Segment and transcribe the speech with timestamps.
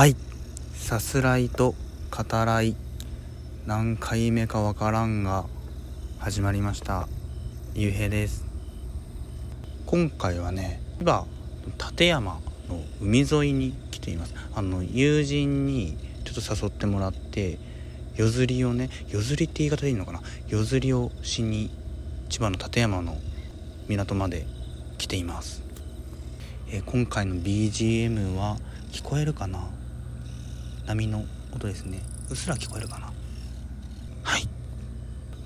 [0.00, 0.16] はい。
[0.72, 1.74] さすらいと
[2.10, 2.74] 語らい。
[3.66, 5.44] 何回目かわからんが
[6.18, 7.06] 始まりました。
[7.74, 8.46] ゆうへいです。
[9.84, 11.26] 今回はね千葉
[11.76, 12.40] 館山
[12.70, 14.34] の海沿いに来ています。
[14.54, 17.58] あの友人にちょっと誘ってもらって
[18.16, 20.22] 夜釣りをね夜釣りって言い方でいいのかな？
[20.48, 21.68] 夜釣りをしに
[22.30, 23.18] 千葉の館山の
[23.86, 24.46] 港まで
[24.96, 25.62] 来ています、
[26.70, 28.56] えー、今回の BGM は
[28.92, 29.68] 聞こえるかな？
[30.90, 32.00] 波の音ですね。
[32.30, 33.12] うっすら聞こえるかな？
[34.24, 34.48] はい。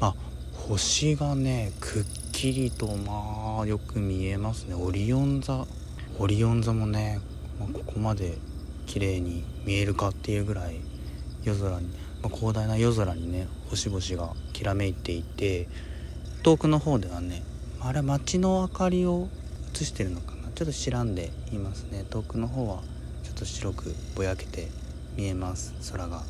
[0.00, 0.14] まあ
[0.54, 4.74] 星がねくっきりとまあよく見えますね。
[4.74, 5.66] オリオン座。
[6.18, 7.20] オリオン座もね、
[7.60, 8.38] まあ、ここまで
[8.86, 10.80] 綺麗に見えるかっていうぐらい
[11.42, 11.88] 夜空に、
[12.22, 15.68] まあ、広大な夜空にね星々がきらめいていて
[16.42, 17.42] 遠くの方ではね
[17.80, 19.28] あれ街の明かりを
[19.74, 20.48] 映してるのかな？
[20.54, 22.06] ちょっと白んでいますね。
[22.08, 22.80] 遠くの方は
[23.24, 24.68] ちょっと白くぼやけて
[25.16, 26.22] 見えます空が。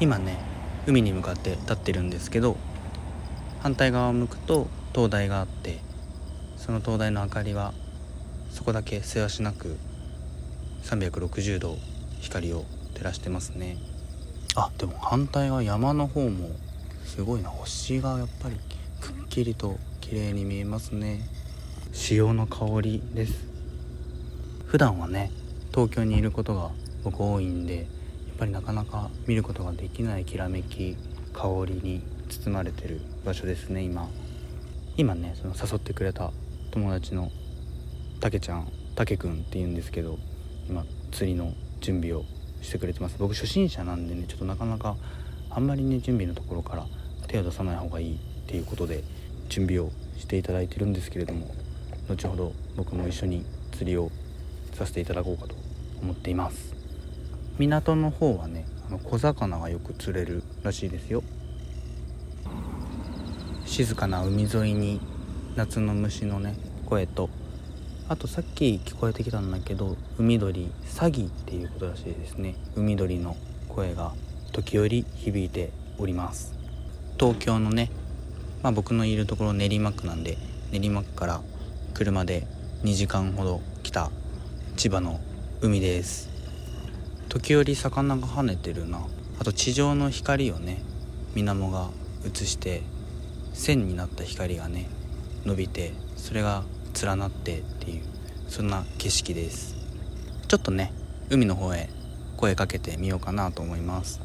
[0.00, 0.38] 今ね
[0.86, 2.56] 海に向かって立ってるんですけど
[3.60, 5.78] 反対側を向くと灯台があって
[6.56, 7.72] その灯台の明かりは
[8.50, 9.76] そこだけせわしなく
[10.84, 11.76] 360度
[12.20, 13.76] 光を照らしてますね。
[14.54, 16.50] あでも反対側山の方も
[17.04, 17.48] すごいな。
[17.48, 18.56] 星がやっぱり
[19.00, 21.20] くっきりと綺麗に見えますね。
[21.92, 23.32] 潮の香りです。
[24.66, 25.30] 普段はね
[25.70, 26.70] 東京にいることが
[27.04, 27.86] 僕多いんでやっ
[28.38, 30.96] ぱりなかなか見ることができないきらめき
[31.32, 34.08] 香りに包まれてる場所ですね今。
[34.96, 36.32] 今ねその誘ってくれた
[36.70, 37.30] 友達の
[38.20, 40.18] たけちゃんたけくんっていうんですけど
[40.68, 42.24] 今釣りの準備を
[42.62, 43.16] してくれてます。
[43.18, 44.96] 僕初心者なんでねちょっとなかなか
[45.50, 46.86] あんまりね準備のところから
[47.28, 49.04] 手を出さない方がいいっていうことで
[49.48, 51.54] 準備をしていただいてるんですけれども
[52.08, 54.10] 後ほど僕も一緒に釣りを
[54.72, 55.54] させていただこうかと
[56.00, 56.73] 思っています。
[57.58, 61.22] 港の方はねあの小魚がよく釣れるらしいですよ。
[63.64, 65.00] 静かな海沿いに
[65.56, 66.56] 夏の虫のね
[66.86, 67.30] 声と
[68.08, 72.56] あとさっき聞こえてきたんだけど海鳥サギっていうことらしいですね。
[72.76, 73.36] 海鳥の
[73.68, 74.12] 声が
[74.52, 76.54] 時折響いております。
[77.18, 77.90] 東京のね
[78.62, 80.36] まあ僕のいるところ練馬区なんで
[80.72, 81.40] 練馬区から
[81.94, 82.46] 車で
[82.82, 84.10] 2時間ほど来た
[84.76, 85.20] 千葉の
[85.62, 86.33] 海です。
[87.34, 89.04] 時折魚が跳ねてるな。
[89.40, 90.80] あと地上の光をね。
[91.34, 91.90] 水面が
[92.24, 92.82] 映して
[93.52, 94.86] 線になった光がね
[95.44, 96.62] 伸びてそれが
[97.02, 98.02] 連なってっていう
[98.46, 99.74] そんな景色です。
[100.46, 100.92] ちょっとね
[101.28, 101.90] 海の方へ
[102.36, 104.20] 声かけてみようかなと思います。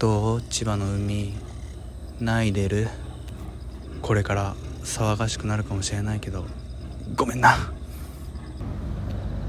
[0.00, 0.42] どう？
[0.42, 1.32] 千葉の海
[2.18, 2.88] ないでる？
[4.02, 6.44] これから騒がしくなるかもしれないけど
[7.14, 7.54] ごめんな。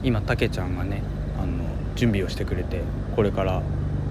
[0.04, 1.02] 今たけちゃんがね
[1.98, 2.82] 準備をしてくれて
[3.16, 3.64] これから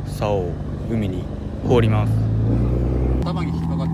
[0.07, 0.53] 竿を
[0.91, 1.23] 海に
[1.67, 2.13] 放ります。
[3.23, 3.87] 頭に引っかかっ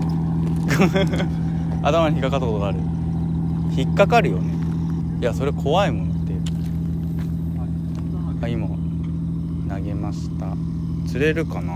[1.81, 1.87] た。
[1.87, 2.79] 頭に引っかかったことがある。
[3.77, 4.53] 引っかかるよね。
[5.21, 6.33] いやそれ怖いもんって。
[8.41, 10.47] あ今投げました。
[11.07, 11.73] 釣れるかな？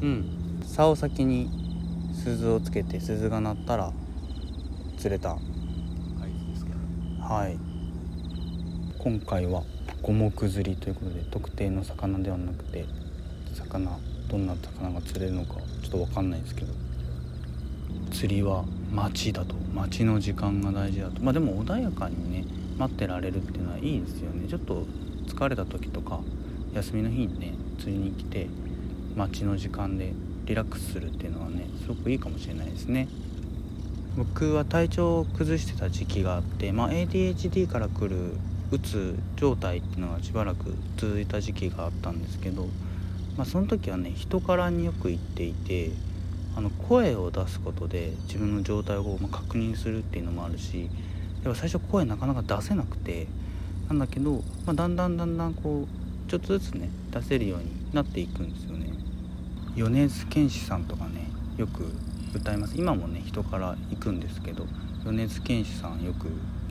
[0.00, 0.24] うん。
[0.64, 1.50] 竿先に
[2.14, 3.92] 鈴をつけて鈴が鳴ったら
[4.96, 5.30] 釣れた。
[7.20, 7.71] はい
[9.02, 9.64] 今回は
[10.00, 12.86] 五目釣りということで特定の魚ではなくて
[13.52, 13.98] 魚
[14.28, 16.68] どんな魚が釣れるのかちょっと分かんないですけど
[18.12, 21.20] 釣りは待だと待の時間が大事だと。
[21.20, 22.44] まあでも穏やかにね
[22.78, 24.46] 待ってられるっていうのはいいですよね。
[24.48, 24.86] ちょっと
[25.26, 26.20] 疲れた時とか
[26.72, 28.46] 休みの日にね釣りに来て
[29.16, 30.12] 待ちの時間で
[30.44, 33.08] リラックスするっていうのはねすごくいいかもしれないですね。
[34.16, 38.36] 僕は体調を崩してた時期があって、まあ、ADHD から来る
[38.72, 42.66] うつ状態っていうのがしばらく続いた時期があったんですけど、
[43.36, 45.90] まあ、その時はね人からによく言っていて
[46.56, 50.88] あの声を出すことで自分の状態をま確認するっていうのもあるし
[51.44, 53.26] やっぱ最初声なかなか出せなくて
[53.88, 58.86] なんだけど、まあ、だんだんだんだんこうちょっとずつね出せるようになっていくんですよね。
[59.76, 61.84] 米津玄師さんとかねよく
[62.34, 62.74] 歌います。
[62.76, 64.66] 今もね人から行くんですけど
[65.04, 66.28] 米津玄師さんよく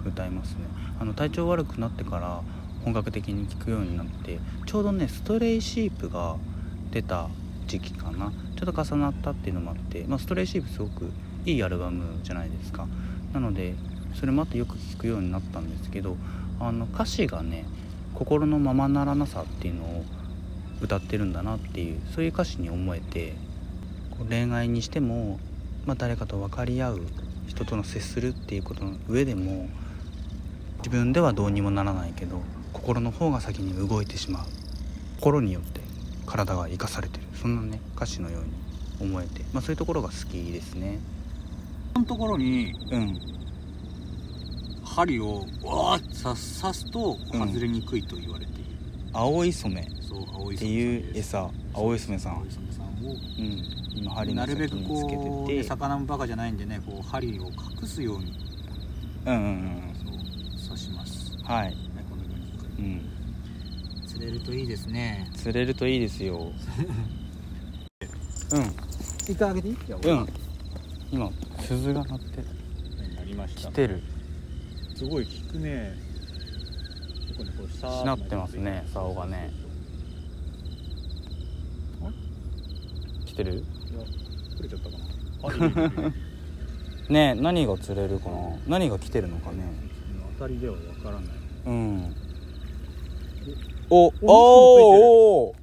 [0.09, 0.59] 歌いますね。
[0.99, 2.41] あの体調悪くなってから
[2.83, 6.37] 本格的に聴くようになってちょうどねストレイシープが
[6.91, 7.29] 出た
[7.67, 8.31] 時期かな。
[8.57, 11.09] ちょっと重なったっていうのもあって、まあ、ストレイシープすごく
[11.45, 12.87] いいアルバムじゃないですか。
[13.33, 13.73] なので
[14.13, 16.17] それもあってよく聴くようになったんですけど
[16.59, 17.65] あの歌詞がね
[18.13, 20.03] 心のままならなさっていうのを
[20.81, 23.33] 歌ってるんだなっていうそういう歌詞に思えて
[24.29, 25.39] 恋愛にしても、
[25.85, 27.01] まあ、誰かと分かり合う
[27.47, 29.67] 人との接するっていうことの上でも
[30.81, 32.41] 自分ではどうにもならないけど
[32.73, 34.45] 心の方が先に動いてしまう。
[35.17, 35.81] 心によって
[36.25, 37.23] 体が生かされてる。
[37.39, 38.49] そんなね歌詞のように
[38.99, 40.99] 思えて、まあ、そういうところが好きですね。
[41.95, 43.19] のところにうん。
[44.83, 48.61] 針をわー刺すと外れにくいと言われている、
[49.13, 49.81] 青い染め。
[49.81, 51.49] っていう餌。
[51.73, 52.33] 青い染めさん。
[52.33, 53.63] 青い染さんをうん。
[53.95, 55.57] 今針のなるべくこう、てて。
[55.59, 57.45] ね魚もバカじゃないんでねこう針を
[57.81, 58.33] 隠すように。
[59.25, 59.90] うんうんうん
[61.51, 61.75] はい。
[62.79, 63.01] うん。
[64.07, 65.29] 釣れるといいですね。
[65.35, 66.37] 釣れるといいですよ。
[68.53, 68.63] うん。
[69.29, 69.75] 一回あげていい？
[69.75, 70.27] うん。
[71.11, 72.45] 今鈴が鳴ってる。
[73.17, 74.01] なりまし来てる。
[74.95, 75.93] すごい効くね。
[77.27, 79.51] 結構ねこうさーしなってますね竿がね。
[83.25, 83.55] 来てる？
[83.55, 83.63] いや
[84.57, 86.13] 取れちゃったかな。
[87.09, 88.57] ねえ何が釣れるかな？
[88.67, 89.65] 何が来てるのかね？
[90.39, 92.15] 当たりではわからないうん。
[93.89, 95.55] おおおお。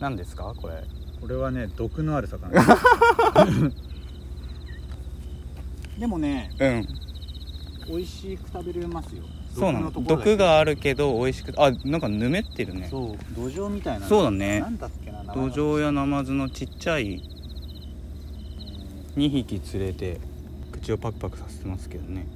[0.00, 0.84] 何ですかこれ？
[1.20, 2.50] これはね毒のある魚。
[5.98, 6.86] でもねうん。
[7.88, 9.22] 美味しく食べれますよ。
[9.54, 9.90] そうなの。
[9.90, 12.88] 毒があるけど美味しくあなんかぬめってるね。
[12.90, 14.06] そう土壌みたいな。
[14.06, 14.60] そうだね。
[14.60, 15.34] なんだっけな土が。
[15.48, 17.22] 壌やナマズのちっちゃい
[19.16, 20.20] 2匹連れて
[20.72, 22.26] 口をパクパクさせてますけどね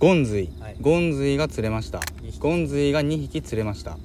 [0.00, 0.76] ゴンズイ、はい。
[0.80, 2.00] ゴンズイが釣れました。
[2.38, 3.98] ゴンズイが2匹釣れました。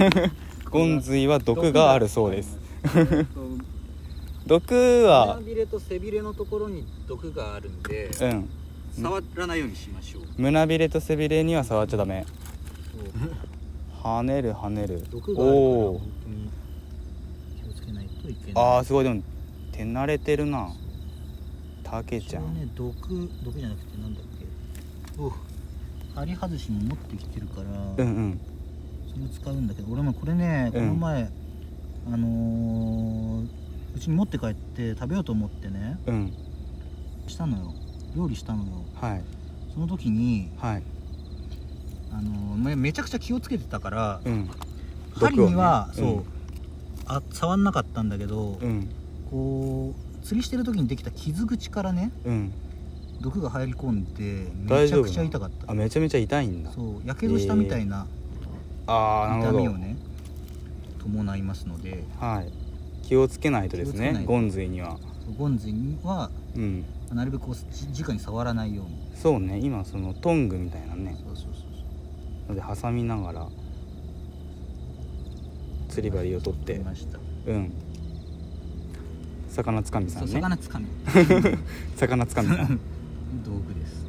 [0.70, 2.58] ゴンズイは毒があるそうです。
[4.46, 8.48] 毒は胸びれと背びれのところに毒があるんでうん。
[9.02, 10.22] 触らないようにしましょう。
[10.38, 12.24] 胸びれと背びれには触っちゃダメ。
[14.02, 15.04] 跳ねる跳ねる。
[15.10, 16.48] 毒があるからおお本当に
[17.62, 18.64] 気をつけないといけない。
[18.64, 19.04] あーすごい。
[19.04, 19.22] でも
[19.72, 20.70] 手慣れてるな。
[21.82, 22.54] たけちゃん。
[22.54, 22.94] ね毒
[23.44, 24.37] 毒じゃなくてなんだっけ？
[25.18, 25.32] お
[26.14, 28.40] 針外しも持ってきてるから、うんうん。
[29.12, 30.86] それを使うんだけど俺もこれねこうん。
[30.88, 31.30] の前、
[32.12, 33.46] あのー
[33.96, 36.32] うちに持って帰って食べようと思ってねうん。
[37.26, 37.72] したのよ。
[38.16, 38.70] 料理したのよ。
[38.94, 39.22] はい。
[39.74, 40.82] その時に、はい。
[42.12, 44.48] あのーめめちゃくちゃ気をつけてたからうん。
[45.14, 46.00] 針には、ね。
[46.02, 46.24] そう、
[47.06, 48.88] あ触んなかったんだけど、うん。
[49.30, 52.52] こう釣りしてる時にできた傷口からねうん
[53.20, 55.72] 毒が入り込んでめちゃくちゃ痛かった。
[55.72, 56.70] あめちゃめちゃ痛いんだ。
[56.70, 58.06] そうやけどしたみたいな
[58.86, 59.96] ああ痛みをね、
[60.98, 62.04] 伴いますので。
[62.20, 62.52] はい。
[63.02, 64.98] 気をつけないとですねゴンズイには。
[65.38, 66.84] ゴンズイにはうん。
[67.12, 69.10] なるべくこうじ直に触らないように。
[69.14, 71.16] そうね今そのトングみたいなね。
[71.24, 71.64] そうそうそ
[72.52, 73.48] うので挟みながら
[75.88, 76.80] 釣り針を取って。
[77.46, 77.72] うん。
[79.48, 80.32] 魚つかみさんね。
[80.32, 80.86] 魚つかみ。
[81.96, 82.80] 魚つかみさん
[83.44, 84.06] 道具です。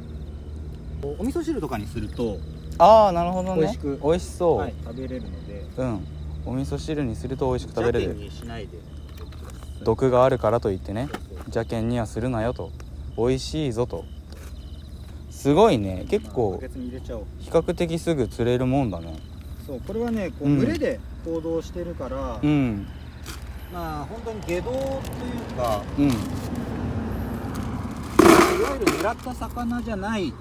[1.02, 2.38] お味噌汁とかにすると、
[2.78, 3.62] ああなるほどね。
[3.62, 5.64] 美味しく美味しそう、はい、食べれるので。
[5.76, 6.06] うん。
[6.46, 8.78] お味噌汁にすると美味しく食べれ邪る気にしないで。
[9.84, 11.08] 毒があるからといってね。
[11.46, 12.70] 邪険にはするなよと。
[13.16, 14.04] 美味しいぞと。
[15.30, 16.06] すごいね。
[16.08, 16.60] 結まあ構
[17.38, 19.18] 比較的すぐ釣れるもんだね。
[19.66, 20.58] そうこれはねこううん。
[20.58, 22.86] 群れで行動してるから、うん。
[23.72, 26.10] まあ本当に下道というかうん
[28.60, 30.34] いわゆる狙った魚じゃない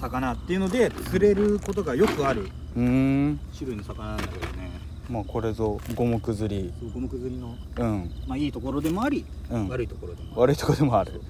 [0.00, 4.70] 魚っていうので釣れることがよくある種類の魚なんだけどね。
[5.10, 6.72] まあこれぞ五目釣り。
[6.94, 8.10] 五目釣りの、うん。
[8.26, 9.68] まあ、いいところでもあり、うん。
[9.68, 11.20] 悪いところでも悪いとこでもある。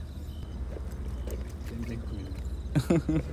[1.68, 3.24] 全然食えない。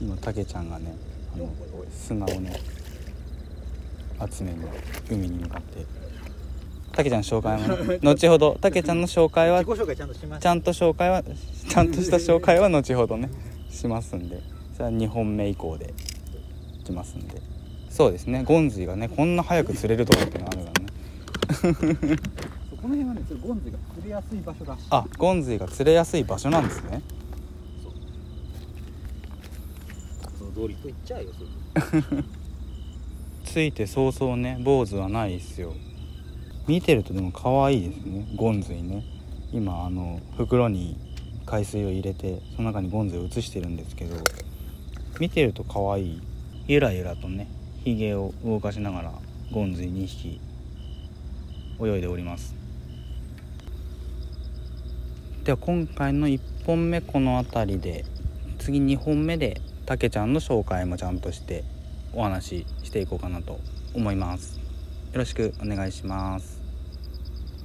[0.00, 0.96] 今たけちゃんがね
[1.34, 1.52] あの
[1.92, 2.58] 砂をね
[4.30, 4.64] 集めに
[5.10, 5.84] 海に向かって
[6.92, 7.76] たけちゃんの紹介も。
[7.76, 13.30] ね後ほどたけちゃんの紹介はちゃんと紹介はちゃんとした紹介は後ほどね
[13.70, 14.40] しますんで。
[14.74, 15.94] それは2本目以降で
[16.80, 17.40] いきますんで。
[17.88, 18.44] そうですね。
[18.44, 22.16] ゴンズイがねこんな早く釣れるとかっていうのがあるからね。
[22.70, 24.82] そうこの辺はねゴンズが釣れやすい場所らしい。
[24.90, 27.02] あゴンズイが釣れやすい場所なんですね。
[30.38, 32.22] その通りと言っちゃうよそれ。
[33.44, 35.74] ついて早々ね坊主はないですよ
[36.70, 38.24] 見てるとでも可愛いですね。
[38.36, 39.02] ゴンズイね。
[39.52, 40.96] 今あの袋に
[41.44, 44.14] 海水を入れてその中にゴンズイを移してるんですけど
[45.18, 46.22] 見てると可愛い。
[46.68, 47.48] ゆらゆらとね
[47.82, 49.12] ひげを動かしながら
[49.50, 50.40] ゴンズイ2匹
[51.82, 52.54] 泳いでおります。
[55.42, 58.04] では今回の1本目この辺りで
[58.60, 61.64] 次2本目でたけちゃんの紹介もちゃんとして
[62.12, 63.58] お話ししていこうかなと
[63.92, 64.60] 思います。
[65.12, 66.59] よろしくお願いします。